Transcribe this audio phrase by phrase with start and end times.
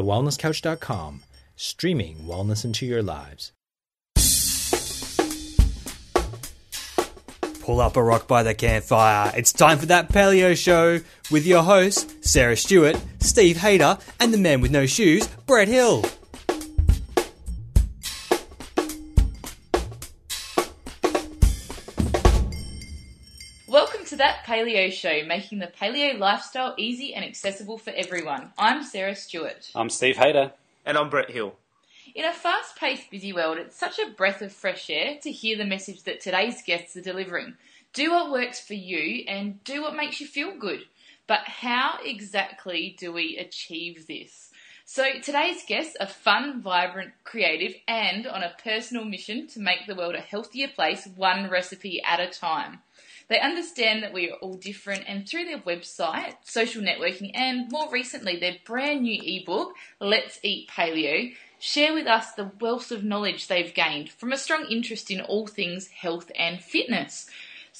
[0.00, 1.22] thewellnesscouch.com,
[1.56, 3.52] streaming wellness into your lives.
[7.60, 9.32] Pull up a rock by the campfire.
[9.36, 11.00] It's time for that paleo show
[11.30, 16.04] with your hosts, Sarah Stewart, Steve Hayter, and the man with no shoes, Brett Hill.
[24.50, 28.50] Paleo show, making the paleo lifestyle easy and accessible for everyone.
[28.58, 29.70] I'm Sarah Stewart.
[29.76, 30.50] I'm Steve Hayter.
[30.84, 31.54] And I'm Brett Hill.
[32.16, 35.56] In a fast paced, busy world, it's such a breath of fresh air to hear
[35.56, 37.54] the message that today's guests are delivering.
[37.92, 40.80] Do what works for you and do what makes you feel good.
[41.28, 44.49] But how exactly do we achieve this?
[44.92, 49.94] So today's guests are fun, vibrant, creative, and on a personal mission to make the
[49.94, 52.80] world a healthier place, one recipe at a time.
[53.28, 57.88] They understand that we are all different, and through their website, social networking, and more
[57.88, 63.46] recently, their brand new ebook, Let's Eat Paleo, share with us the wealth of knowledge
[63.46, 67.30] they've gained from a strong interest in all things health and fitness.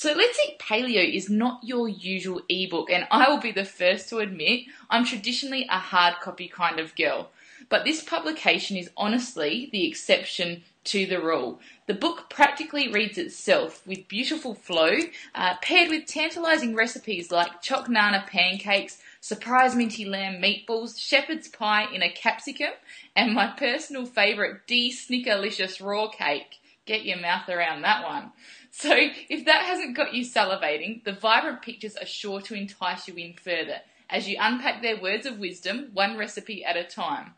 [0.00, 4.08] So, Let's Eat Paleo is not your usual ebook, and I will be the first
[4.08, 7.28] to admit I'm traditionally a hard copy kind of girl.
[7.68, 11.60] But this publication is honestly the exception to the rule.
[11.86, 15.00] The book practically reads itself with beautiful flow,
[15.34, 21.92] uh, paired with tantalizing recipes like choc nana pancakes, surprise minty lamb meatballs, shepherd's pie
[21.92, 22.72] in a capsicum,
[23.14, 26.56] and my personal favourite D Snickerlicious raw cake.
[26.86, 28.32] Get your mouth around that one.
[28.70, 33.14] So, if that hasn't got you salivating, the vibrant pictures are sure to entice you
[33.14, 37.34] in further as you unpack their words of wisdom, one recipe at a time.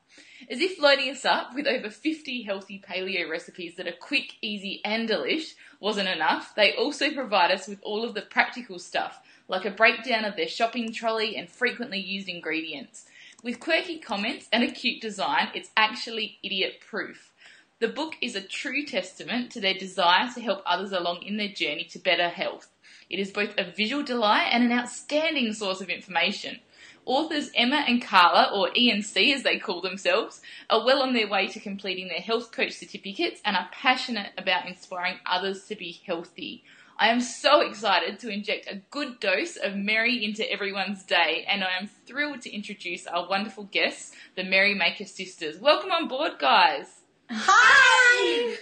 [0.51, 4.81] As if loading us up with over 50 healthy paleo recipes that are quick, easy,
[4.85, 9.65] and delish wasn't enough, they also provide us with all of the practical stuff, like
[9.65, 13.07] a breakdown of their shopping trolley and frequently used ingredients.
[13.45, 17.32] With quirky comments and a cute design, it's actually idiot proof.
[17.83, 21.49] The book is a true testament to their desire to help others along in their
[21.49, 22.69] journey to better health.
[23.11, 26.61] It is both a visual delight and an outstanding source of information.
[27.07, 31.49] Authors Emma and Carla, or ENC as they call themselves, are well on their way
[31.49, 36.63] to completing their health coach certificates and are passionate about inspiring others to be healthy.
[37.01, 41.65] I am so excited to inject a good dose of Merry into everyone's day, and
[41.65, 45.59] I am thrilled to introduce our wonderful guests, the Merry Maker sisters.
[45.59, 47.02] Welcome on board, guys.
[47.35, 48.57] Hi!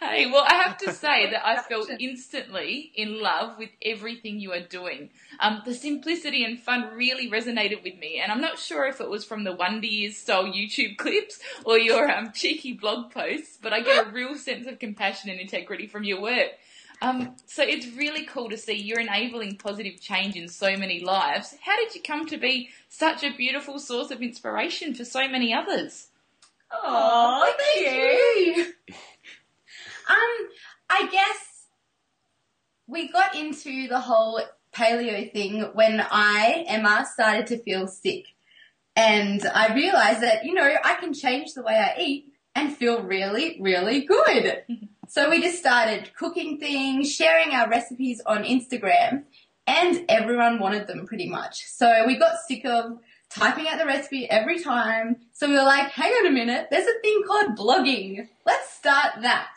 [0.00, 4.52] hey, well, I have to say that I felt instantly in love with everything you
[4.52, 5.10] are doing.
[5.38, 9.10] Um, the simplicity and fun really resonated with me, and I'm not sure if it
[9.10, 13.72] was from the Wonder Years style YouTube clips or your um, cheeky blog posts, but
[13.72, 16.52] I get a real sense of compassion and integrity from your work.
[17.02, 21.54] Um, so it's really cool to see you're enabling positive change in so many lives.
[21.60, 25.52] How did you come to be such a beautiful source of inspiration for so many
[25.52, 26.06] others?
[26.82, 28.64] Oh, thank, you.
[30.08, 30.48] um,
[30.90, 31.66] I guess
[32.86, 34.40] we got into the whole
[34.74, 38.26] paleo thing when I, Emma, started to feel sick.
[38.96, 43.02] And I realized that, you know, I can change the way I eat and feel
[43.02, 44.62] really, really good.
[45.08, 49.24] so we just started cooking things, sharing our recipes on Instagram,
[49.66, 51.64] and everyone wanted them pretty much.
[51.66, 52.98] So we got sick of
[53.34, 55.16] typing out the recipe every time.
[55.32, 58.28] So we were like, hang on a minute, there's a thing called blogging.
[58.46, 59.48] Let's start that.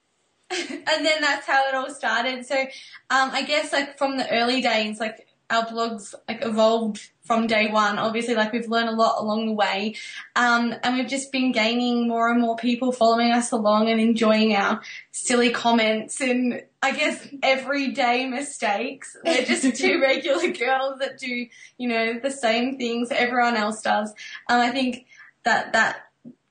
[0.50, 2.46] and then that's how it all started.
[2.46, 7.46] So, um, I guess like from the early days, like our blogs like evolved from
[7.46, 7.98] day one.
[7.98, 9.96] Obviously, like we've learned a lot along the way,
[10.36, 14.54] um, and we've just been gaining more and more people following us along and enjoying
[14.54, 19.16] our silly comments and I guess everyday mistakes.
[19.24, 21.46] We're just two regular girls that do
[21.78, 24.14] you know the same things everyone else does.
[24.48, 25.06] And I think
[25.44, 26.06] that that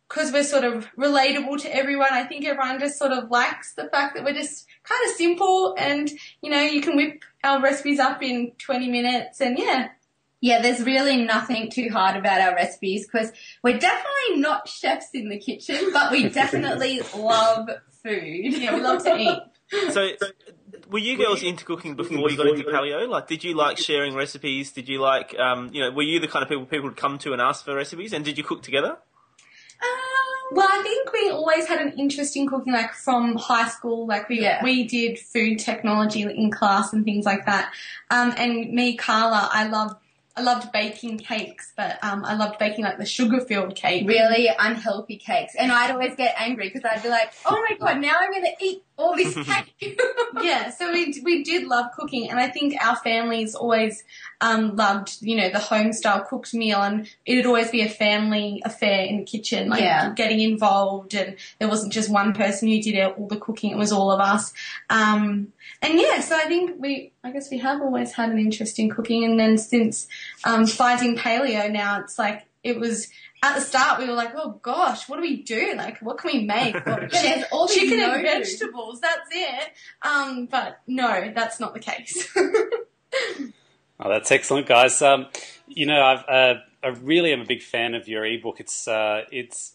[0.08, 3.88] because we're sort of relatable to everyone, I think everyone just sort of likes the
[3.90, 6.10] fact that we're just kind of simple and,
[6.42, 9.90] you know, you can whip our recipes up in 20 minutes and yeah.
[10.46, 13.32] Yeah, there's really nothing too hard about our recipes because
[13.64, 17.68] we're definitely not chefs in the kitchen, but we definitely love
[18.04, 18.54] food.
[18.54, 19.40] Yeah, we love to eat.
[19.92, 20.08] So,
[20.92, 23.10] were you girls into cooking before you got into paleo?
[23.10, 24.72] Like, did you like sharing recipes?
[24.72, 27.18] Did you like, um, you know, were you the kind of people people would come
[27.20, 28.14] to and ask for recipes?
[28.14, 28.90] And did you cook together?
[28.92, 34.06] Um, well, I think we always had an interest in cooking, like from high school.
[34.06, 34.64] Like we Yeah.
[34.64, 37.74] we did food technology in class and things like that.
[38.12, 39.96] Um, and me, Carla, I loved
[40.38, 44.06] I loved baking cakes, but um, I loved baking like the sugar filled cake.
[44.06, 45.56] Really unhealthy cakes.
[45.58, 48.44] And I'd always get angry because I'd be like, oh my god, now I'm going
[48.44, 49.34] to eat all this
[49.80, 50.00] cake.
[50.42, 54.04] yeah, so we we did love cooking, and I think our families always
[54.42, 58.62] um, loved, you know, the home style cooked meal, and it'd always be a family
[58.66, 60.14] affair in the kitchen, like Yeah.
[60.14, 63.92] getting involved, and there wasn't just one person who did all the cooking; it was
[63.92, 64.54] all of us.
[64.90, 68.80] Um, and yeah, so I think we, I guess we have always had an interest
[68.80, 70.08] in cooking, and then since
[70.44, 73.08] um, finding paleo, now it's like it was.
[73.44, 75.74] At the start, we were like, "Oh gosh, what do we do?
[75.78, 76.74] Like, what can we make?
[76.86, 78.50] What- There's all these chicken and no-dos.
[78.50, 79.02] vegetables.
[79.02, 79.72] That's it.
[80.02, 82.28] Um, but no, that's not the case.
[83.98, 85.02] Oh, that's excellent, guys.
[85.02, 85.28] Um,
[85.68, 88.60] you know, I've, uh, I really am a big fan of your ebook.
[88.60, 89.74] It's uh, it's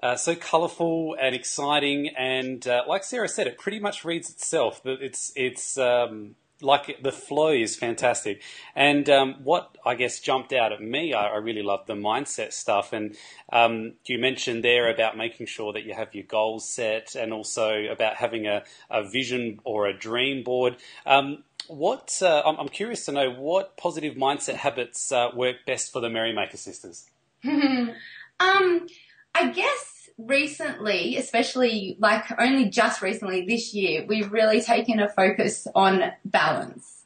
[0.00, 4.82] uh, so colourful and exciting, and uh, like Sarah said, it pretty much reads itself.
[4.84, 8.42] But it's it's um, like the flow is fantastic.
[8.74, 12.52] And um, what I guess jumped out at me, I, I really love the mindset
[12.52, 12.92] stuff.
[12.92, 13.16] And
[13.52, 17.84] um, you mentioned there about making sure that you have your goals set, and also
[17.84, 20.76] about having a, a vision or a dream board.
[21.04, 25.92] Um, what uh, I'm, I'm curious to know what positive mindset habits uh, work best
[25.92, 27.10] for the Merrymaker sisters.
[28.38, 28.86] Um,
[29.34, 35.66] I guess recently, especially like only just recently this year, we've really taken a focus
[35.74, 37.04] on balance.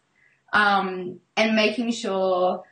[0.52, 2.64] Um, and making sure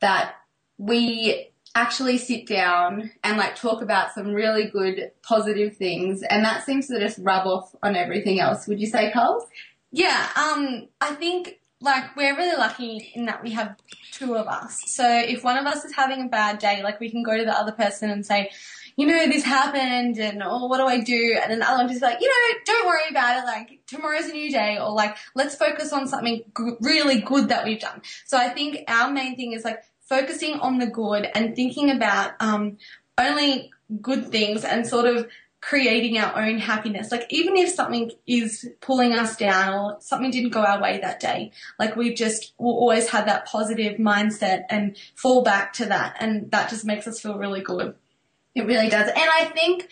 [0.00, 0.34] that
[0.76, 6.64] we actually sit down and like talk about some really good positive things and that
[6.64, 8.68] seems to just rub off on everything else.
[8.68, 9.48] Would you say, Carl?
[9.94, 13.76] yeah, um, I think like we're really lucky in that we have
[14.10, 14.82] two of us.
[14.86, 17.44] So if one of us is having a bad day, like we can go to
[17.44, 18.50] the other person and say,
[18.96, 21.38] you know, this happened and oh, what do I do?
[21.40, 23.46] And then the other one just like, you know, don't worry about it.
[23.46, 27.64] Like tomorrow's a new day or like let's focus on something g- really good that
[27.64, 28.02] we've done.
[28.24, 32.32] So I think our main thing is like focusing on the good and thinking about
[32.40, 32.78] um,
[33.18, 35.28] only good things and sort of
[35.60, 37.10] creating our own happiness.
[37.10, 41.20] Like even if something is pulling us down or something didn't go our way that
[41.20, 46.16] day, like we've just will always have that positive mindset and fall back to that
[46.20, 47.94] and that just makes us feel really good.
[48.54, 49.08] It really does.
[49.08, 49.88] And I think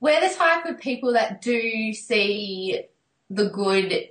[0.00, 2.82] we're the type of people that do see
[3.30, 4.08] the good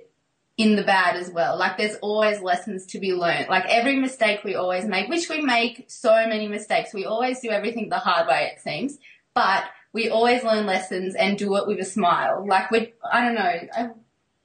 [0.58, 1.58] in the bad as well.
[1.58, 3.48] Like there's always lessons to be learned.
[3.48, 6.92] Like every mistake we always make, which we make so many mistakes.
[6.92, 8.98] We always do everything the hard way, it seems.
[9.34, 12.44] But we always learn lessons and do it with a smile.
[12.46, 13.40] Like we, I don't know.
[13.42, 13.90] I,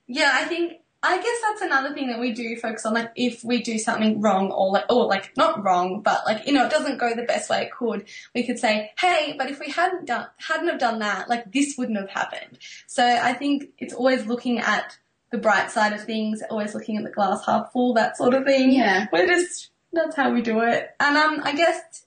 [0.07, 0.73] Yeah, I think
[1.03, 2.93] I guess that's another thing that we do focus on.
[2.93, 6.53] Like if we do something wrong or like or like not wrong, but like you
[6.53, 9.59] know it doesn't go the best way it could, we could say, hey, but if
[9.59, 12.57] we hadn't done hadn't have done that, like this wouldn't have happened.
[12.87, 14.97] So I think it's always looking at
[15.31, 18.45] the bright side of things, always looking at the glass half full, that sort of
[18.45, 18.71] thing.
[18.71, 19.05] Yeah.
[19.11, 20.89] we're just that's how we do it.
[20.99, 22.03] And um, I guess.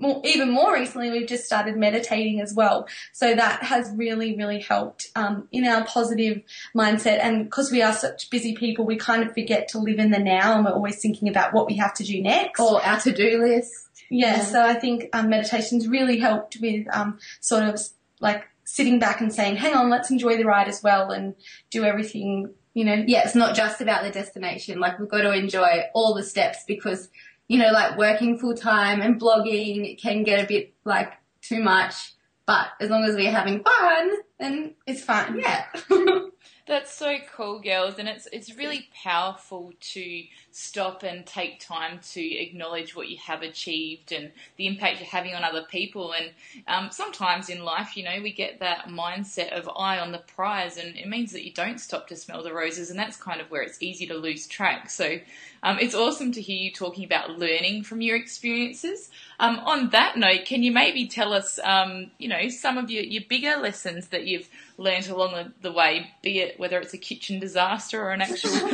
[0.00, 2.86] More, even more recently, we've just started meditating as well.
[3.12, 6.42] So that has really, really helped um, in our positive
[6.76, 7.18] mindset.
[7.20, 10.18] And because we are such busy people, we kind of forget to live in the
[10.18, 12.60] now and we're always thinking about what we have to do next.
[12.60, 13.88] or our to-do list.
[14.10, 14.42] yeah, yeah.
[14.42, 17.80] so I think um, meditation's really helped with um, sort of
[18.20, 21.34] like sitting back and saying, hang on, let's enjoy the ride as well and
[21.70, 23.04] do everything, you know.
[23.06, 24.80] yeah, it's not just about the destination.
[24.80, 27.08] Like we've got to enjoy all the steps because,
[27.48, 31.12] you know, like working full time and blogging can get a bit like
[31.42, 32.14] too much.
[32.46, 35.38] But as long as we're having fun, then It's fun.
[35.40, 35.66] yeah.
[36.66, 40.22] That's so cool, girls, and it's it's really powerful to
[40.56, 45.34] stop and take time to acknowledge what you have achieved and the impact you're having
[45.34, 46.12] on other people.
[46.12, 46.30] And
[46.68, 50.76] um, sometimes in life, you know, we get that mindset of eye on the prize,
[50.76, 53.50] and it means that you don't stop to smell the roses, and that's kind of
[53.50, 54.90] where it's easy to lose track.
[54.90, 55.18] So
[55.64, 59.10] um, it's awesome to hear you talking about learning from your experiences.
[59.40, 63.02] Um, on that note, can you maybe tell us, um, you know, some of your,
[63.02, 66.98] your bigger lessons that you've learned along the, the way, be it whether it's a
[66.98, 68.70] kitchen disaster or an actual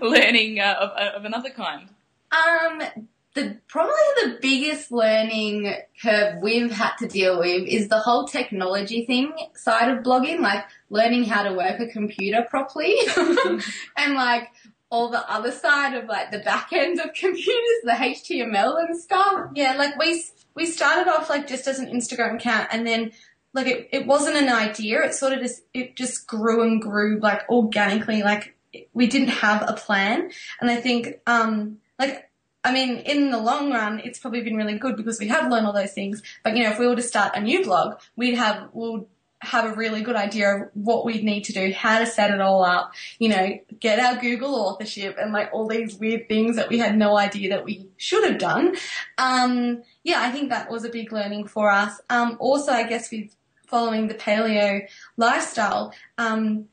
[0.02, 1.88] learning uh, of, of another kind?
[2.32, 2.82] Um,
[3.34, 9.04] the probably the biggest learning curve we've had to deal with is the whole technology
[9.04, 12.96] thing side of blogging, like learning how to work a computer properly,
[13.96, 14.48] and like
[14.90, 19.50] all the other side of like the back end of computers, the HTML and stuff.
[19.54, 23.12] Yeah, like we we started off like just as an Instagram account, and then
[23.52, 25.02] like it, it wasn't an idea.
[25.02, 28.22] It sort of just it just grew and grew like organically.
[28.22, 28.56] Like
[28.92, 32.26] we didn't have a plan, and I think um like.
[32.62, 35.66] I mean, in the long run, it's probably been really good because we have learned
[35.66, 36.22] all those things.
[36.44, 39.06] But you know, if we were to start a new blog, we'd have we'll
[39.42, 42.40] have a really good idea of what we'd need to do, how to set it
[42.40, 46.68] all up, you know, get our Google authorship and like all these weird things that
[46.68, 48.76] we had no idea that we should have done.
[49.16, 52.00] Um, yeah, I think that was a big learning for us.
[52.10, 53.34] Um, also, I guess with
[53.66, 54.86] following the paleo
[55.16, 56.66] lifestyle, um,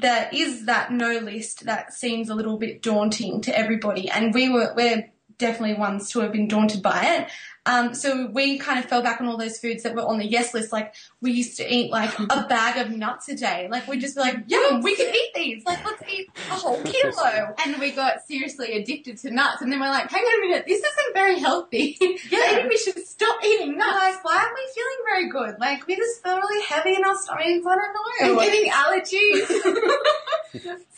[0.00, 4.48] there is that no list that seems a little bit daunting to everybody, and we
[4.48, 7.30] were we're definitely ones to have been daunted by it.
[7.70, 10.26] Um, so we kind of fell back on all those foods that were on the
[10.26, 10.72] yes list.
[10.72, 13.68] Like we used to eat like a bag of nuts a day.
[13.70, 15.64] Like we'd just be like, yeah, we can eat these.
[15.64, 17.54] Like let's eat a whole kilo.
[17.64, 20.64] And we got seriously addicted to nuts, and then we're like, hang on a minute,
[20.66, 21.96] this isn't very healthy.
[22.30, 22.38] Yeah.
[22.52, 23.96] Maybe we should stop eating nuts.
[23.96, 25.60] Like, why aren't we feeling very good?
[25.60, 27.66] Like we just feel really heavy in our stomachs.
[27.66, 28.02] I don't know.
[28.20, 28.40] And know.
[28.40, 29.46] getting allergies.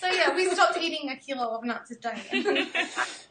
[0.00, 2.18] So yeah, we stopped eating a kilo of nuts a day.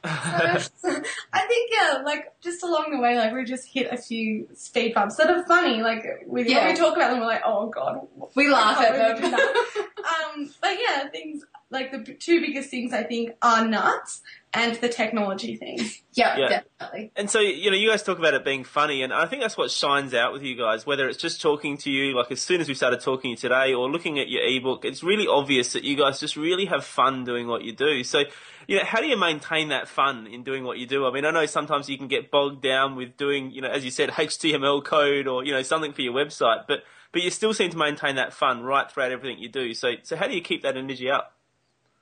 [0.03, 0.89] So,
[1.33, 4.93] I think yeah, like just along the way, like we just hit a few speed
[4.93, 5.81] bumps that are funny.
[5.81, 6.65] Like we, Yeah.
[6.65, 9.33] when we talk about them, we're like, oh god, we laugh at them.
[9.33, 14.21] um, but yeah, things like the two biggest things I think are nuts
[14.53, 15.79] and the technology thing.
[16.13, 16.49] yeah, Yeah.
[16.79, 17.11] definitely.
[17.15, 19.57] And so, you know, you guys talk about it being funny, and I think that's
[19.57, 22.59] what shines out with you guys, whether it's just talking to you, like as soon
[22.61, 25.73] as we started talking to you today, or looking at your ebook, it's really obvious
[25.73, 28.03] that you guys just really have fun doing what you do.
[28.03, 28.23] So,
[28.67, 31.05] you know, how do you maintain that fun in doing what you do?
[31.07, 33.85] I mean, I know sometimes you can get bogged down with doing, you know, as
[33.85, 37.53] you said, HTML code or, you know, something for your website, but, but you still
[37.53, 39.73] seem to maintain that fun right throughout everything you do.
[39.73, 41.35] So, so how do you keep that energy up?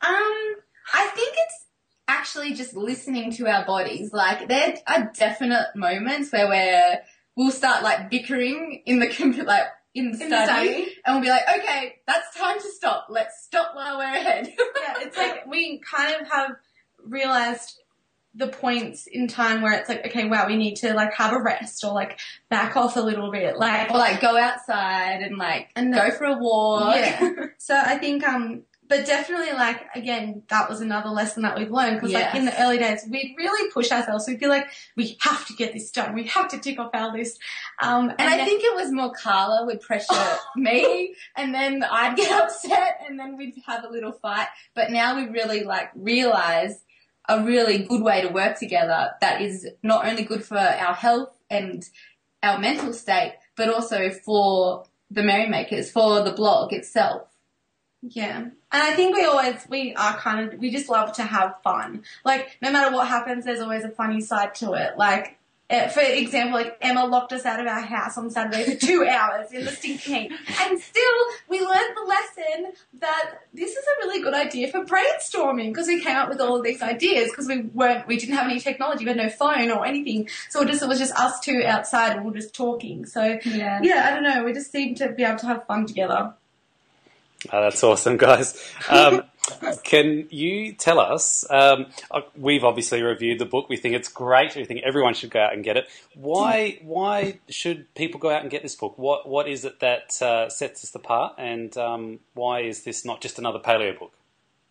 [0.01, 0.55] Um,
[0.93, 1.65] I think it's
[2.09, 4.11] actually just listening to our bodies.
[4.11, 6.99] Like there are definite moments where we're
[7.37, 10.95] we'll start like bickering in the computer, like in the In the study, study.
[11.05, 13.07] and we'll be like, okay, that's time to stop.
[13.09, 14.47] Let's stop while we're ahead.
[14.57, 16.51] yeah, it's like we kind of have
[17.03, 17.81] realized
[18.35, 21.41] the points in time where it's like, okay, wow, we need to like have a
[21.41, 25.69] rest or like back off a little bit, like or like go outside and like
[25.75, 26.95] And go for a walk.
[26.95, 27.45] Yeah.
[27.57, 31.98] so I think, um, but definitely, like again, that was another lesson that we've learned
[32.01, 34.25] because, like in the early days, we'd really push ourselves.
[34.27, 34.67] We feel like
[34.98, 36.13] we have to get this done.
[36.15, 37.39] We have to tick off our list.
[37.81, 42.17] Um, And I then- think it was more Carla would pressure me, and then I'd
[42.17, 44.48] get upset, and then we'd have a little fight.
[44.75, 46.84] But now we really like realize
[47.27, 51.29] a really good way to work together that is not only good for our health
[51.48, 51.88] and
[52.41, 57.28] our mental state, but also for the merrymakers, for the blog itself.
[58.01, 58.37] Yeah.
[58.37, 62.03] And I think we always, we are kind of, we just love to have fun.
[62.23, 64.97] Like, no matter what happens, there's always a funny side to it.
[64.97, 65.37] Like,
[65.69, 69.05] eh, for example, like Emma locked us out of our house on Saturday for two
[69.09, 70.31] hours in the stinking heat.
[70.61, 75.67] And still, we learned the lesson that this is a really good idea for brainstorming
[75.73, 78.49] because we came up with all of these ideas because we weren't, we didn't have
[78.49, 80.29] any technology, we had no phone or anything.
[80.49, 83.05] So it just, it was just us two outside and we we're just talking.
[83.05, 83.81] So, Yeah.
[83.83, 86.33] yeah, I don't know, we just seem to be able to have fun together.
[87.51, 88.62] Oh, that's awesome, guys.
[88.89, 89.24] Um,
[89.84, 91.46] can you tell us?
[91.50, 93.69] Um, uh, we've obviously reviewed the book.
[93.69, 94.55] We think it's great.
[94.55, 95.88] We think everyone should go out and get it.
[96.15, 96.79] Why?
[96.81, 98.98] Why should people go out and get this book?
[98.98, 101.36] What What is it that uh, sets us apart?
[101.38, 104.12] And um, why is this not just another paleo book?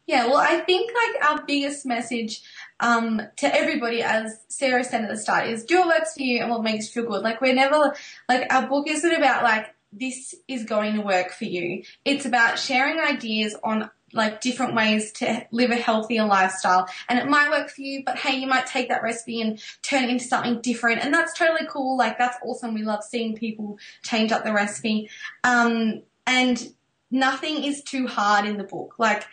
[0.06, 2.40] Yeah, well, I think like our biggest message
[2.80, 6.40] um, to everybody, as Sarah said at the start, is do what works for you
[6.40, 7.22] and what makes you feel good.
[7.22, 7.94] Like we're never
[8.26, 11.82] like our book isn't about like this is going to work for you.
[12.04, 16.88] It's about sharing ideas on like different ways to live a healthier lifestyle.
[17.08, 20.04] And it might work for you, but hey, you might take that recipe and turn
[20.04, 21.04] it into something different.
[21.04, 21.96] And that's totally cool.
[21.96, 22.74] Like that's awesome.
[22.74, 25.10] We love seeing people change up the recipe.
[25.44, 26.72] Um, and
[27.10, 28.94] nothing is too hard in the book.
[28.98, 29.24] Like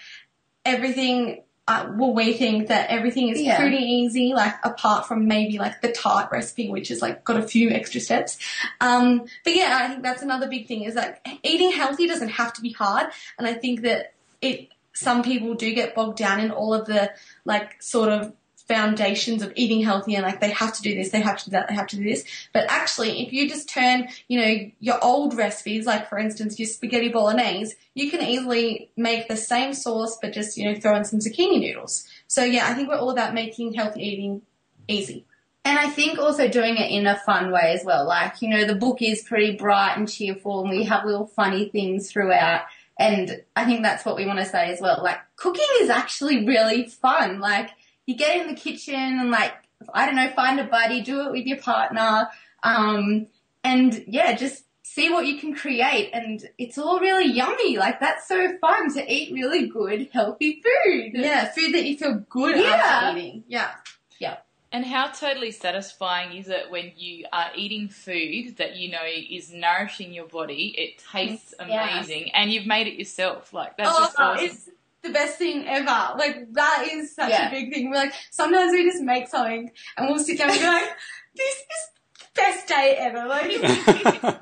[0.65, 3.60] everything uh, well we think that everything is Yeah.
[3.60, 7.41] pretty easy like apart from maybe like the tart recipe which is like got a
[7.48, 8.38] few extra steps
[8.81, 12.53] um but yeah i think that's another big thing is that eating healthy doesn't have
[12.53, 13.07] to be hard
[13.39, 17.12] and i think that it some people do get bogged down in all of the
[17.45, 18.31] like sort of
[18.67, 21.51] foundations of eating healthy and like they have to do this, they have to do
[21.51, 22.24] that, they have to do this.
[22.53, 26.67] But actually, if you just turn, you know, your old recipes, like for instance, your
[26.67, 31.05] spaghetti bolognese, you can easily make the same sauce, but just, you know, throw in
[31.05, 32.07] some zucchini noodles.
[32.27, 34.41] So yeah, I think we're all about making healthy eating
[34.88, 35.25] easy.
[35.63, 38.05] And I think also doing it in a fun way as well.
[38.05, 41.69] Like, you know, the book is pretty bright and cheerful and we have little funny
[41.69, 42.62] things throughout.
[43.00, 45.01] And I think that's what we want to say as well.
[45.03, 47.39] Like, cooking is actually really fun.
[47.39, 47.72] Like,
[48.05, 49.53] you get in the kitchen and like,
[49.93, 52.29] I don't know, find a buddy, do it with your partner.
[52.63, 53.27] Um,
[53.63, 56.12] and yeah, just see what you can create.
[56.13, 57.77] And it's all really yummy.
[57.77, 61.12] Like, that's so fun to eat really good, healthy food.
[61.13, 62.69] Yeah, food that you feel good Yeah.
[62.75, 63.43] after eating.
[63.47, 63.71] Yeah.
[64.19, 64.38] Yeah.
[64.71, 69.51] And how totally satisfying is it when you are eating food that you know is
[69.51, 70.75] nourishing your body?
[70.77, 71.69] It tastes Yes.
[72.07, 73.53] amazing, and you've made it yourself.
[73.53, 74.45] Like that's oh, just awesome.
[74.45, 74.69] it's
[75.05, 76.15] the best thing ever.
[76.17, 77.47] Like that is such Yeah.
[77.47, 77.89] a big thing.
[77.89, 80.89] We're like sometimes we just make something and we'll sit down and be like,
[81.35, 83.25] this is the best day ever.
[83.27, 84.41] Like,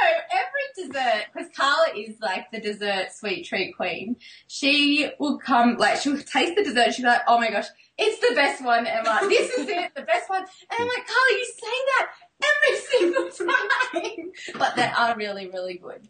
[0.00, 4.16] No, every dessert, because Carla is like the dessert sweet treat queen.
[4.48, 6.94] She will come, like, she'll taste the dessert.
[6.94, 7.66] She'll be like, oh my gosh,
[7.98, 9.28] it's the best one ever.
[9.28, 10.40] This is it, the best one.
[10.42, 10.48] And
[10.78, 12.08] I'm like, Carla, you say that
[12.48, 14.32] every single time.
[14.58, 16.08] But they are really, really good.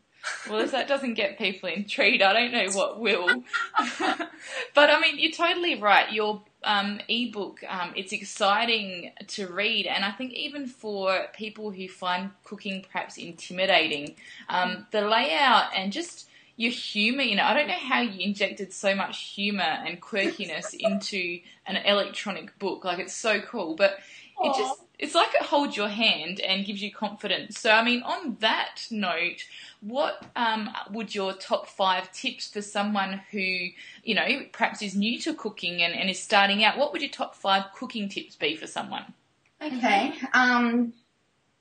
[0.49, 3.43] Well, if that doesn't get people intrigued, I don't know what will.
[3.99, 6.12] but I mean, you're totally right.
[6.12, 11.88] Your um, ebook, um, it's exciting to read, and I think even for people who
[11.88, 14.17] find cooking perhaps intimidating,
[14.49, 17.23] um, the layout and just your humour.
[17.23, 21.76] You know, I don't know how you injected so much humour and quirkiness into an
[21.76, 22.85] electronic book.
[22.85, 23.99] Like it's so cool, but
[24.41, 27.59] it just it's like it holds your hand and gives you confidence.
[27.59, 29.45] So, I mean, on that note,
[29.83, 35.19] what um, would your top five tips for someone who, you know, perhaps is new
[35.21, 36.79] to cooking and, and is starting out?
[36.79, 39.12] What would your top five cooking tips be for someone?
[39.61, 40.15] Okay.
[40.33, 40.93] Um,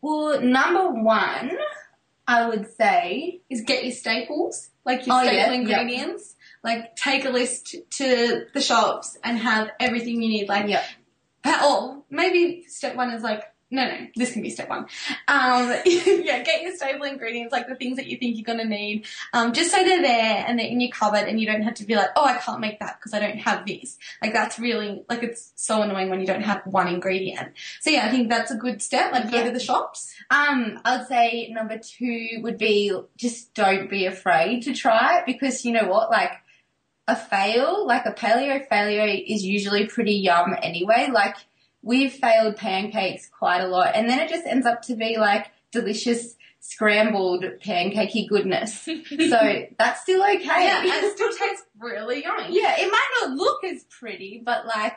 [0.02, 1.52] well, number one,
[2.28, 5.54] I would say, is get your staples, like your Oh, staple yeah, yeah.
[5.54, 6.36] ingredients.
[6.64, 10.48] Like take a list to the shops and have everything you need.
[10.48, 10.70] Like,
[11.44, 14.86] pa- or maybe step one is like, no, no, this can be step one.
[15.28, 19.06] Um, yeah, get your staple ingredients, like the things that you think you're gonna need,
[19.34, 21.86] um, just so they're there and they're in your cupboard and you don't have to
[21.86, 23.98] be like, oh, I can't make that because I don't have this.
[24.22, 27.54] Like that's really, like it's so annoying when you don't have one ingredient.
[27.80, 29.12] So yeah, I think that's a good step.
[29.12, 29.46] Like go Yeah.
[29.46, 30.14] to the shops.
[30.30, 35.64] Um, I'd say number two would be just don't be afraid to try it because
[35.66, 36.32] you know what, like
[37.08, 41.10] a fail, like a paleo failure is usually pretty yum anyway.
[41.12, 41.36] Like
[41.84, 45.48] we've failed pancakes quite a lot and then it just ends up to be like
[45.72, 48.82] delicious scrambled pancakey goodness.
[48.86, 50.46] so that's still okay.
[50.46, 52.48] Yeah, and it still tastes really yummy.
[52.62, 54.96] yeah, it might not look as pretty, but like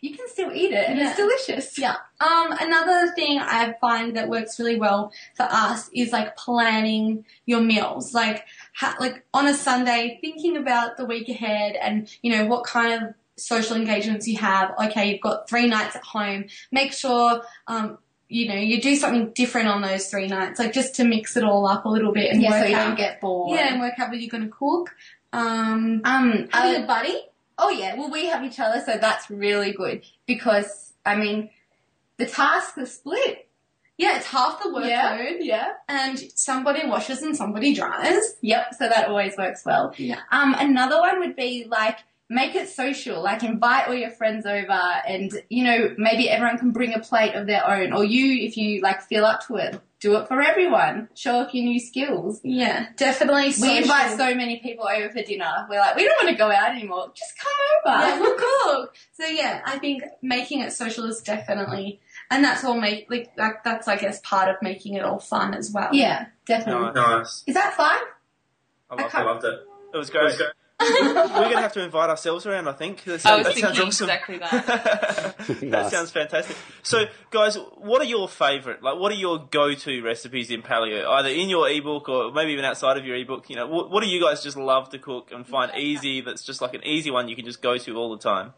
[0.00, 1.08] you can still eat it and Yeah.
[1.08, 1.78] it's delicious.
[1.78, 1.94] Yeah.
[2.20, 7.62] Um, another thing I find that works really well for us is like planning your
[7.62, 8.12] meals.
[8.12, 8.44] Like,
[8.76, 13.02] ha- like on a Sunday, thinking about the week ahead and, you know, what kind
[13.02, 14.72] of social engagements you have.
[14.86, 16.46] Okay, you've got three nights at home.
[16.72, 20.94] Make sure, um, you know, you do something different on those three nights, like just
[20.96, 22.86] to mix it all up a little bit and Yeah, work so you out.
[22.88, 23.56] don't get bored.
[23.58, 24.94] yeah, and work out what you're going to cook.
[25.32, 27.20] Um, Um, having I- a buddy.
[27.56, 31.50] Oh yeah, well we have each other, so that's really good because I mean,
[32.16, 33.48] the tasks are split.
[33.96, 35.68] Yeah, it's half the workload Yeah, yeah.
[35.88, 38.34] and somebody washes and somebody dries.
[38.40, 38.74] Yep.
[38.76, 39.94] So that always works well.
[39.96, 40.18] Yeah.
[40.32, 41.98] Um, another one would be like
[42.34, 46.72] make it social, like invite all your friends over, and you know maybe everyone can
[46.72, 49.80] bring a plate of their own, or you if you like feel up to it,
[50.00, 51.08] do it for everyone.
[51.14, 52.40] Show off your new skills.
[52.44, 53.52] Yeah, definitely.
[53.62, 55.66] We invite so many people over for dinner.
[55.70, 57.12] We're like, we don't want to go out anymore.
[57.14, 57.52] Just come
[57.92, 58.06] over.
[58.06, 58.94] Yeah, we'll cook.
[59.12, 63.62] So yeah, I think making it social is definitely, and that's all make like that,
[63.64, 65.90] that's I guess part of making it all fun as well.
[65.92, 66.92] Yeah, definitely.
[67.00, 67.44] Nice.
[67.46, 68.02] Is that five?
[68.90, 69.60] I I loved, can't- I loved it.
[69.94, 70.34] It was great.
[70.80, 73.04] We're going to have to invite ourselves around, I think.
[73.04, 74.04] That, I was that thinking sounds awesome.
[74.10, 75.36] exactly that.
[75.48, 75.90] that Nice.
[75.90, 76.56] sounds fantastic.
[76.82, 81.06] So, guys, what are your favourite, like, what are your go-to recipes in paleo?
[81.08, 83.48] Either in your ebook or maybe even outside of your ebook.
[83.48, 86.20] You know, what, what do you guys just love to cook and find easy?
[86.20, 88.52] That's just like an easy one you can just go to all the time.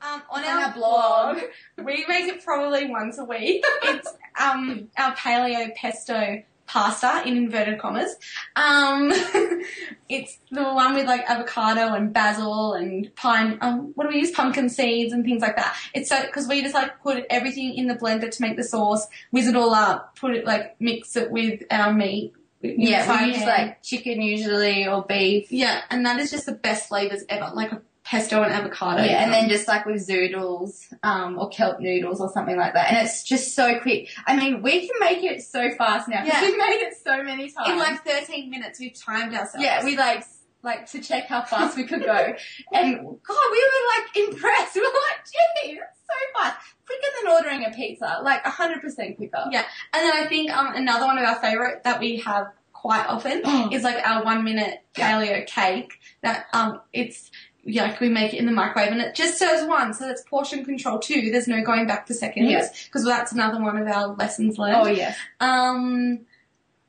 [0.00, 1.86] Um, on, On our, our blog, blog.
[1.86, 3.64] we make it probably once a week.
[3.82, 4.08] It's
[4.40, 8.14] um our paleo pesto pasta in inverted commas.
[8.54, 9.10] Um,
[10.08, 13.58] it's the one with like avocado and basil and pine.
[13.60, 14.30] Um, what do we use?
[14.30, 15.76] Pumpkin seeds and things like that.
[15.94, 19.06] It's so because we just like put everything in the blender to make the sauce,
[19.30, 22.34] whiz it all up, put it like mix it with our meat.
[22.60, 25.52] Yeah, we use like chicken usually or beef.
[25.52, 29.02] yeah, and that is just the best flavors ever, like a pesto and avocado.
[29.02, 32.88] Yeah, and then just like with zoodles, um, or kelp noodles or something like that.
[32.92, 34.08] And it's just so quick.
[34.26, 36.20] I mean, we can make it so fast now.
[36.20, 36.40] 'cause Yeah.
[36.42, 37.68] We've made it so many times.
[37.68, 39.62] in like 13 minutes, we've timed ourselves.
[39.62, 40.24] yeah, we like,
[40.62, 42.34] like to check how fast we could go.
[42.72, 44.74] And God, we were like impressed.
[44.74, 45.24] We were like,
[45.64, 46.56] gee, that's so fast.
[46.86, 48.20] Quicker than ordering a pizza.
[48.22, 49.44] Like 100% quicker.
[49.50, 49.64] Yeah.
[49.92, 53.42] And then I think um, another one of our favorite that we have quite often
[53.44, 53.68] Oh.
[53.72, 57.28] is like our one minute paleo cake that um it's
[57.64, 60.22] yeah, like we make it in the microwave and it just serves one, so that's
[60.22, 61.30] portion control too.
[61.30, 62.66] There's no going back to seconds Yeah.
[62.86, 64.76] because that's another one of our lessons learned.
[64.76, 65.16] Oh, yes.
[65.40, 66.20] Um,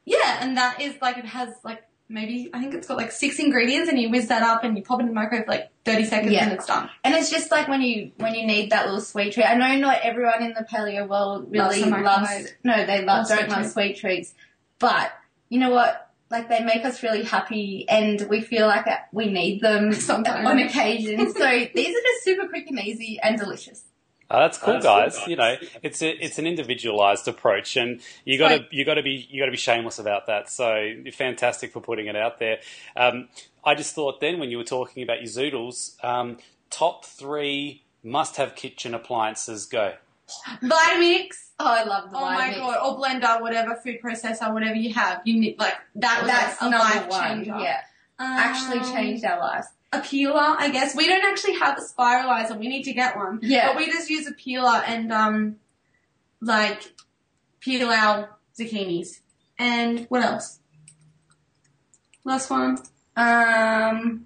[0.05, 3.37] yeah, and that is like it has like maybe I think it's got like six
[3.39, 5.69] ingredients, and you whiz that up and you pop it in the microwave for like
[5.85, 6.45] thirty seconds, Yeah.
[6.45, 6.89] and it's done.
[7.03, 9.45] And it's just like when you when you need that little sweet treat.
[9.45, 12.47] I know not everyone in the paleo world Loves really the loves.
[12.63, 13.73] No, they love don't sweet love treats.
[13.73, 14.33] sweet treats.
[14.79, 15.11] But
[15.49, 16.08] you know what?
[16.31, 20.47] Like they make us really happy, and we feel like we need them Sometimes.
[20.47, 21.33] on occasion.
[21.33, 23.83] so these are just super quick and easy and delicious.
[24.31, 25.17] Uh, that's cool, That's cool, guys.
[25.17, 25.27] guys.
[25.27, 29.01] You know, it's a, it's an individualized approach, and you got to you got to
[29.01, 30.51] be you got to be shameless about that.
[30.51, 32.59] So fantastic for putting it out there.
[32.95, 33.29] Um,
[33.65, 36.37] I just thought then when you were talking about your zoodles, um,
[36.69, 39.65] top three must-have kitchen appliances.
[39.65, 39.93] Go.
[40.61, 41.27] Vitamix.
[41.59, 42.57] Oh, I love the Oh my Vitamix.
[42.59, 46.61] god, or blender, whatever food processor, whatever you have, you need like that was That's
[46.61, 47.21] like a number life one.
[47.23, 47.57] changer.
[47.59, 47.81] Yeah,
[48.19, 49.67] actually Um, changed our lives.
[49.91, 50.95] a peeler, I guess.
[50.95, 52.57] We don't actually have a spiralizer.
[52.57, 53.39] We need to get one.
[53.41, 53.67] Yeah.
[53.67, 55.55] But we just use a peeler and um,
[56.41, 56.93] like
[57.59, 59.19] peel our zucchinis.
[59.57, 60.59] And what else?
[62.23, 62.77] Last one.
[63.17, 64.25] Um,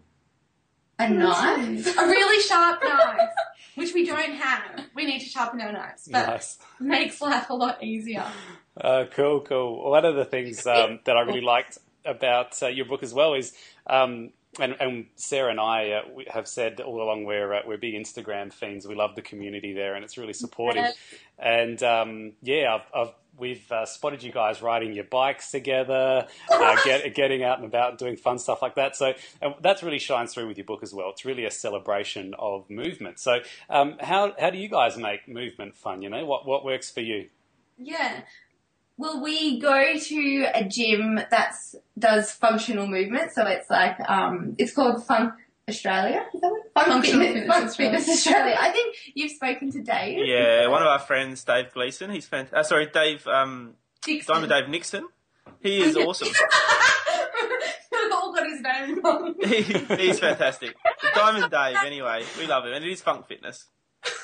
[1.00, 1.98] a knife.
[1.98, 3.30] A really sharp knife,
[3.76, 4.86] which we don't have.
[4.96, 6.58] We need to sharpen our knives, but Nice.
[6.80, 8.26] makes life a lot easier.
[8.80, 9.90] Uh, cool, cool.
[9.90, 13.34] One of the things um, that I really liked about uh, your book as well
[13.34, 13.54] is,
[13.88, 17.78] um, and, and Sarah and I uh, we have said all along we're uh, we're
[17.78, 18.88] big Instagram fiends.
[18.88, 20.86] We love the community there, and it's really supportive.
[21.40, 26.78] And um, yeah, I've, I've, we've uh, spotted you guys riding your bikes together, uh,
[26.86, 28.96] get, getting out and about, and doing fun stuff like that.
[28.96, 29.14] So
[29.62, 31.10] that's really shines through with your book as well.
[31.10, 33.20] It's really a celebration of movement.
[33.20, 36.02] So um, how how do you guys make movement fun?
[36.02, 37.30] You know, what what works for you?
[37.78, 38.22] Yeah.
[38.96, 41.56] Well, we go to a gym that
[41.98, 45.34] does functional movement, so it's like um, it's called Fun
[45.70, 46.26] Australia.
[46.34, 46.62] Is that what?
[46.74, 48.00] Fun Functional Fitness, Fitness Fun Australia.
[48.00, 48.56] Fitness Australia.
[48.60, 50.26] I think you've spoken to Dave.
[50.26, 52.10] Yeah, one of our friends, Dave Gleason.
[52.10, 52.58] He's fantastic.
[52.58, 53.26] Uh, sorry, Dave.
[53.28, 54.34] Um, Dixon.
[54.34, 55.08] Diamond Dave Nixon.
[55.62, 56.28] He is awesome.
[57.96, 59.36] I've all got his name wrong.
[59.44, 60.76] he, he's fantastic.
[61.16, 61.78] Diamond Dave.
[61.86, 63.68] Anyway, we love him, and it is Funk Fitness.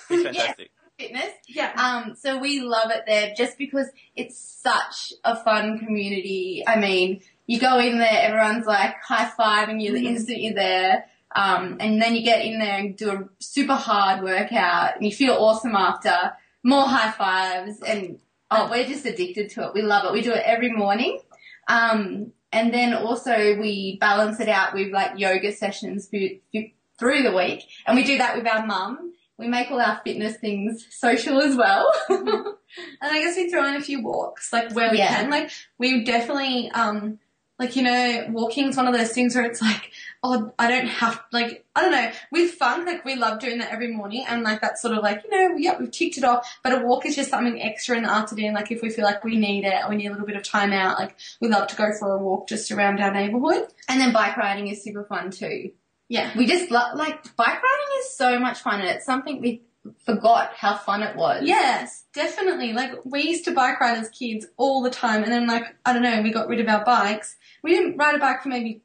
[0.09, 0.71] He's fantastic.
[0.99, 1.31] Fitness.
[1.47, 1.71] Yeah.
[1.77, 6.63] Um, so we love it there just because it's such a fun community.
[6.67, 10.07] I mean, you go in there, everyone's like high fiving you the Mhm.
[10.09, 11.05] instant you're there.
[11.35, 15.11] Um, and then you get in there and do a super hard workout and you
[15.11, 16.33] feel awesome after.
[16.63, 18.19] More high fives and
[18.51, 19.73] oh, we're just addicted to it.
[19.73, 20.11] We love it.
[20.13, 21.19] We do it every morning.
[21.67, 27.63] Um, and then also we balance it out with like yoga sessions through, the week.
[27.85, 29.13] And we do that with our mum.
[29.37, 31.89] We make all our fitness things social as well.
[33.01, 35.07] And I guess we throw in a few walks, like where we Yeah.
[35.21, 35.29] can.
[35.31, 37.17] Like we definitely, um,
[37.57, 39.91] like you know, walking is one of those things where it's like,
[40.23, 42.11] oh, I don't have, like, I don't know.
[42.31, 45.23] With fun, like we love doing that every morning, and like that's sort of like,
[45.23, 46.59] you know, yeah, we've ticked it off.
[46.63, 48.53] But a walk is just something extra in the afternoon.
[48.53, 50.43] Like if we feel like we need it, or we need a little bit of
[50.43, 53.67] time out, like we love to go for a walk just around our neighborhood.
[53.87, 55.71] and then bike riding is super fun too.
[56.09, 56.35] Yeah.
[56.35, 59.61] We just lo- like bike riding is so much fun and it's something we
[60.05, 61.43] forgot how fun it was.
[61.45, 62.73] Yes, definitely.
[62.73, 65.93] Like we used to bike ride as kids all the time, and then like I
[65.93, 67.35] don't know, we got rid of our bikes.
[67.63, 68.81] We didn't ride a bike for maybe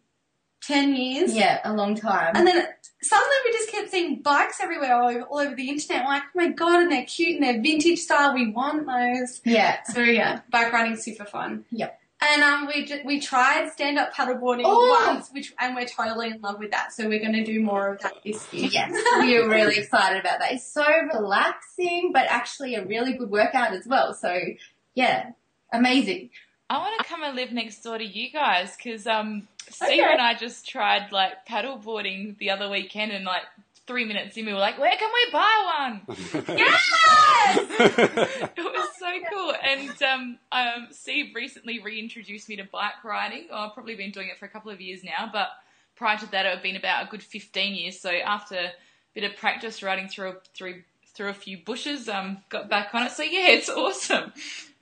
[0.67, 1.35] ten years.
[1.35, 2.33] Yeah, a long time.
[2.35, 2.67] And then
[3.03, 6.05] suddenly we just kept seeing bikes everywhere all over, all over the internet.
[6.05, 8.35] We're like, oh my god, and they're cute and they're vintage style.
[8.35, 9.41] We want those.
[9.45, 9.83] yeah.
[9.85, 11.65] So yeah, bike riding's super fun.
[11.71, 12.01] Yep.
[12.27, 15.05] And um, we ju- we tried stand up paddleboarding Oh!
[15.07, 16.93] once, which and we're totally in love with that.
[16.95, 18.71] So we're going to do more of that this year.
[18.73, 20.53] Yes, we are really excited about that.
[20.53, 24.15] It's so relaxing, but actually a really good workout as well.
[24.15, 24.41] So,
[24.95, 25.33] yeah,
[25.73, 26.31] amazing.
[26.71, 30.13] I want to come and live next door to you guys because um, Steve Okay.
[30.13, 33.43] and I just tried like paddleboarding the other weekend and like
[33.87, 36.01] three minutes in we were like, where can we buy one?
[36.57, 36.91] yes,
[38.57, 39.55] it was so cool.
[39.63, 43.49] And um, um, Steve recently reintroduced me to bike riding.
[43.51, 45.49] Oh, I've probably been doing it for a couple of years now, but
[45.97, 48.01] prior to that, it had been about a good 15 years.
[48.01, 48.73] So after a
[49.15, 50.83] bit of practice riding through through
[51.15, 53.13] through a few bushes, um, got back on it.
[53.13, 54.33] So yeah, it's awesome.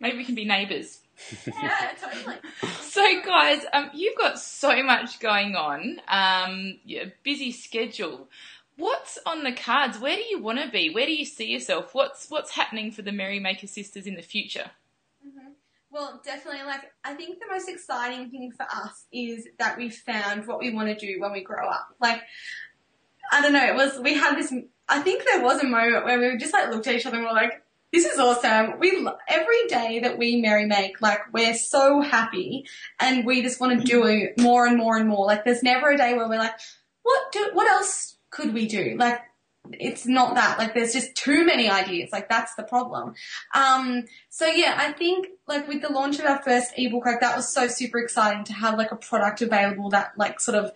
[0.00, 0.98] Maybe we can be neighbours.
[1.46, 2.36] Yeah, totally.
[2.80, 8.28] So, guys, um, you've got so much going on, um, yeah, busy schedule.
[8.76, 9.98] What's on the cards?
[9.98, 10.90] Where do you want to be?
[10.90, 11.94] Where do you see yourself?
[11.94, 14.70] What's what's happening for the Merrymaker sisters in the future?
[15.92, 16.62] Well, definitely.
[16.62, 20.72] Like, I think the most exciting thing for us is that we found what we
[20.72, 21.88] want to do when we grow up.
[22.00, 22.22] Like,
[23.30, 23.66] I don't know.
[23.66, 24.52] It was we had this.
[24.88, 27.26] I think there was a moment where we just like looked at each other and
[27.26, 32.00] were like, "This is awesome." We every day that we merry make, like, we're so
[32.00, 32.66] happy,
[32.98, 35.26] and we just want to do more and more and more.
[35.26, 36.58] Like, there's never a day where we're like,
[37.02, 37.50] "What do?
[37.52, 39.20] What else could we do?" Like.
[39.78, 40.58] It's not that.
[40.58, 42.10] Like, there's just too many ideas.
[42.12, 43.14] Like, that's the problem.
[43.54, 47.36] Um, so yeah, I think like with the launch of our first ebook, like that
[47.36, 50.72] was so super exciting to have like a product available that like sort of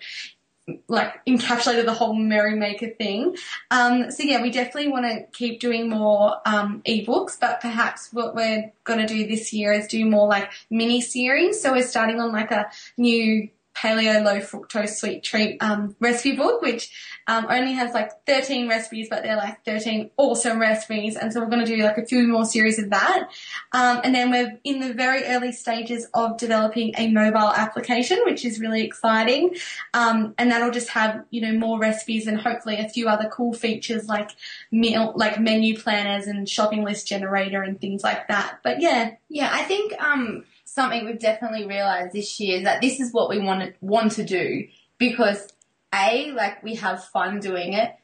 [0.89, 3.37] like encapsulated the whole Merrymaker thing.
[3.71, 8.35] Um, so yeah, we definitely want to keep doing more um, ebooks, but perhaps what
[8.35, 11.61] we're going to do this year is do more like mini series.
[11.61, 16.63] So we're starting on like a new paleo low fructose sweet treat um, recipe book,
[16.63, 16.91] which
[17.27, 21.17] um, only has like 13 recipes, but they're like 13 awesome recipes.
[21.17, 23.29] And so we're going to do like a few more series of that.
[23.73, 28.45] Um, and then we're in the very early stages of developing a mobile application, which
[28.45, 29.55] is really exciting.
[29.93, 33.53] Um, and that'll just have, you know, more recipes and hopefully a few other cool
[33.53, 34.31] features like
[34.71, 38.61] meal, like menu planners and shopping list generator and things like that.
[38.63, 40.45] But yeah, Yeah, I think um,
[40.77, 44.13] something we've definitely realised this year is that this is what we want to, want
[44.13, 45.49] to do because
[45.93, 47.97] A, like we have fun doing it.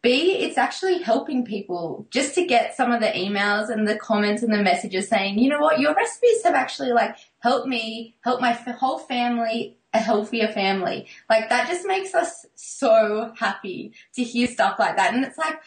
[0.00, 4.44] B, it's actually helping people just to get some of the emails and the comments
[4.44, 8.40] and the messages saying, you know what, your recipes have actually like helped me, help
[8.40, 11.08] my f- whole family, a healthier family.
[11.28, 15.14] Like that just makes us so happy to hear stuff like that.
[15.14, 15.58] And it's like,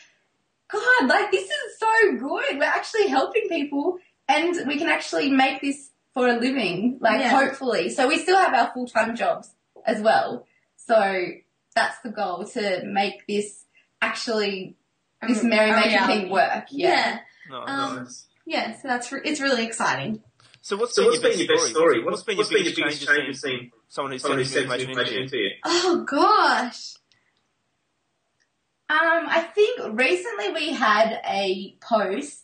[0.71, 2.57] God, like this is so good.
[2.57, 3.97] We're actually helping people
[4.29, 7.29] and we can actually make this for a living, like Yeah.
[7.29, 7.89] hopefully.
[7.89, 9.53] So we still have our full-time jobs
[9.85, 10.45] as well.
[10.75, 11.25] So
[11.75, 13.65] that's the goal to make this
[14.01, 14.75] actually,
[15.25, 16.13] this merrymaking a reality.
[16.21, 16.65] thing work.
[16.71, 17.19] yeah, Yeah.
[17.49, 18.27] No, Um, nice.
[18.45, 18.73] yeah.
[18.81, 20.21] So that's re- it's really exciting.
[20.61, 22.03] So what's, So been, what's your been your best story?
[22.03, 23.59] What's been your biggest change change you've you've seen?
[23.59, 23.71] seen?
[23.89, 25.51] Someone who Someone who sends sends you you information information into into you.
[25.65, 26.93] Oh gosh.
[28.89, 28.97] Um,
[29.29, 32.43] I think recently we had a post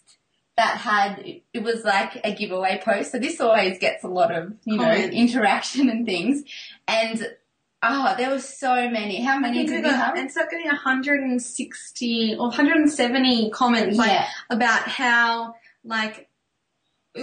[0.58, 3.12] that had, it was like a giveaway post.
[3.12, 6.43] So this always gets a lot of, you know, interaction and things.
[6.88, 7.36] And,
[7.84, 9.22] oh, there were so many.
[9.24, 10.17] How many did we we have?
[10.17, 14.28] it's like getting 160 or 170 comments like yeah.
[14.50, 16.28] about how like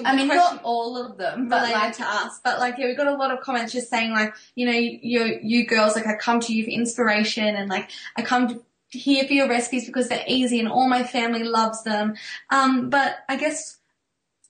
[0.05, 2.41] I mean, not all of them, but related like, to us.
[2.43, 5.39] But like, yeah, we got a lot of comments just saying like, you know, you
[5.43, 8.63] you girls like I come to you for inspiration and like I come to
[8.95, 12.15] here for your recipes because they're easy and all my family loves them.
[12.51, 13.79] Um, but I guess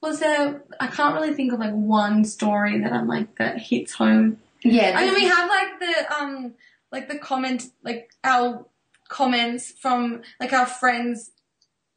[0.04, 0.62] was there?
[0.78, 4.38] I can't really think of like one story that I'm like that hits home.
[4.62, 4.92] yeah.
[4.94, 6.54] I mean, we have like the um
[6.92, 8.66] like the comment like our
[9.08, 11.30] comments from like our friends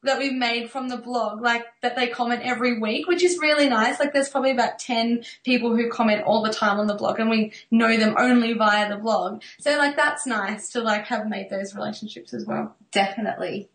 [0.04, 3.68] that we've made from the blog, like that they comment every week, which is really
[3.68, 3.98] nice.
[3.98, 7.28] Like there's probably about 10 people who comment all the time on the blog and
[7.28, 9.42] we know them only via the blog.
[9.58, 12.76] So like that's nice to like have made those relationships as well.
[12.92, 13.68] definitely.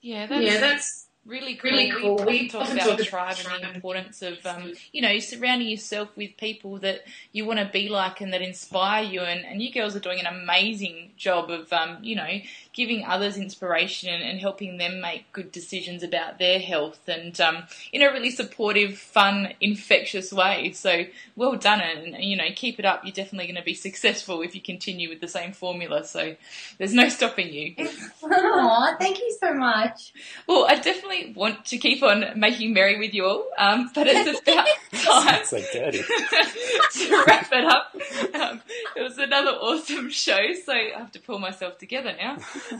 [0.00, 1.70] Yeah, that's, Yeah, that's really cool.
[1.70, 2.16] really cool.
[2.16, 5.18] We We often talk about talk tribe about and the importance of, um, you know,
[5.18, 9.20] surrounding yourself with people that you want to be like and that inspire you.
[9.20, 12.40] And, and you girls are doing an amazing job of, um, you know,
[12.72, 17.64] giving others inspiration and, and helping them make good decisions about their health and um,
[17.92, 20.72] in a really supportive, fun, infectious way.
[20.72, 21.04] So
[21.36, 23.04] well done, and, and you know, keep it up.
[23.04, 26.04] You're definitely going to be successful if you continue with the same formula.
[26.04, 26.36] So
[26.78, 27.74] there's no stopping you.
[28.22, 30.12] Aw, thank you so much.
[30.46, 34.40] Well, I definitely want to keep on making merry with you all, um, but it's
[34.42, 35.98] about time It's like dirty.
[36.92, 37.94] to wrap it up.
[38.34, 38.62] Um,
[38.96, 42.36] it was another awesome show, so I have to pull myself together now.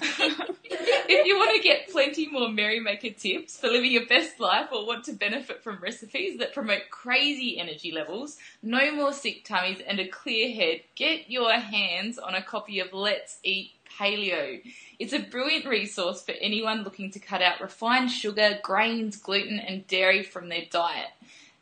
[0.65, 4.87] if you want to get plenty more merrymaker tips for living your best life or
[4.87, 9.99] want to benefit from recipes that promote crazy energy levels, no more sick tummies, and
[10.01, 14.61] a clear head, get your hands on a copy of Let's Eat Paleo.
[14.99, 19.87] It's a brilliant resource for anyone looking to cut out refined sugar, grains, gluten, and
[19.87, 21.11] dairy from their diet.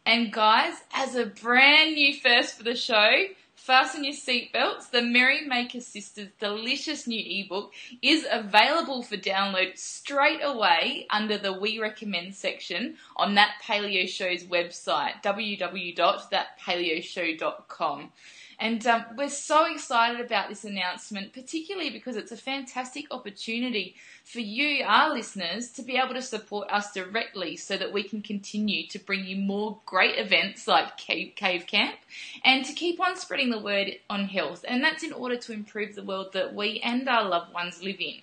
[0.06, 3.26] And guys, as a brand new first for the show,
[3.66, 4.90] fasten your seatbelts.
[4.92, 11.80] The Merrymaker Sisters' delicious new ebook is available for download straight away under the We
[11.80, 18.12] Recommend section on That Paleo Show's website, www.thatpaleoshow.com.
[18.58, 24.40] And um, we're so excited about this announcement, particularly because it's a fantastic opportunity for
[24.40, 28.86] you, our listeners, to be able to support us directly so that we can continue
[28.88, 31.96] to bring you more great events like Cave, Cave Camp
[32.44, 34.64] and to keep on spreading the word on health.
[34.66, 38.00] And that's in order to improve the world that we and our loved ones live
[38.00, 38.20] in.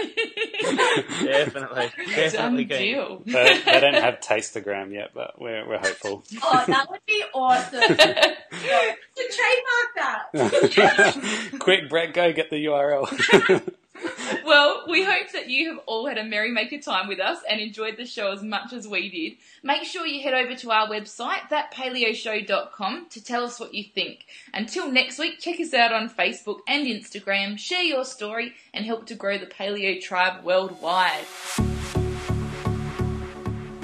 [1.25, 2.65] Definitely, definitely.
[2.67, 3.23] Deal.
[3.27, 6.23] they, they don't have Tasteogram yet, but we're, we're hopeful.
[6.45, 7.81] Oh, that would be awesome.
[9.31, 11.51] to trademark that.
[11.59, 13.75] Quick, Brett, go get the URL.
[14.45, 17.97] Well, we hope that you have all had a merrymaker time with us and enjoyed
[17.97, 19.37] the show as much as we did.
[19.63, 24.27] Make sure you head over to our website, thatpaleoshow.com, to tell us what you think.
[24.55, 29.07] Until next week, check us out on Facebook and Instagram, share your story, and help
[29.07, 31.27] to grow the paleo tribe worldwide.